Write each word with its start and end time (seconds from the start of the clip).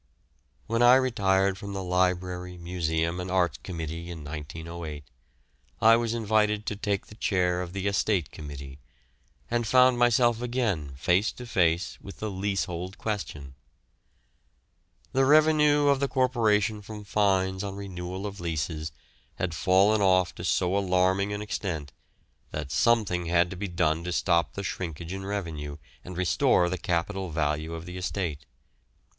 When 0.65 0.81
I 0.81 0.95
retired 0.95 1.59
from 1.59 1.73
the 1.73 1.83
Library, 1.83 2.57
Museum, 2.57 3.19
and 3.19 3.29
Arts 3.29 3.59
Committee 3.61 4.09
in 4.09 4.23
1908, 4.23 5.03
I 5.79 5.95
was 5.95 6.15
invited 6.15 6.65
to 6.65 6.75
take 6.75 7.05
the 7.05 7.13
chair 7.13 7.61
of 7.61 7.71
the 7.73 7.85
Estate 7.85 8.31
Committee, 8.31 8.79
and 9.51 9.67
found 9.67 9.99
myself 9.99 10.41
again 10.41 10.95
face 10.95 11.31
to 11.33 11.45
face 11.45 11.99
with 12.01 12.17
the 12.17 12.31
leasehold 12.31 12.97
question. 12.97 13.53
The 15.11 15.23
revenue 15.23 15.89
of 15.89 15.99
the 15.99 16.07
Corporation 16.07 16.81
from 16.81 17.03
fines 17.03 17.63
on 17.63 17.75
renewal 17.75 18.25
of 18.25 18.39
leases 18.39 18.91
had 19.35 19.53
fallen 19.53 20.01
off 20.01 20.33
to 20.33 20.43
so 20.43 20.75
alarming 20.75 21.31
an 21.31 21.43
extent 21.43 21.93
that 22.49 22.71
something 22.71 23.27
had 23.27 23.51
to 23.51 23.55
be 23.55 23.67
done 23.67 24.03
to 24.05 24.11
stop 24.11 24.53
the 24.53 24.63
shrinkage 24.63 25.13
in 25.13 25.25
revenue 25.27 25.77
and 26.03 26.17
restore 26.17 26.69
the 26.71 26.79
capital 26.79 27.29
value 27.29 27.75
of 27.75 27.85
the 27.85 27.97
estate. 27.97 28.47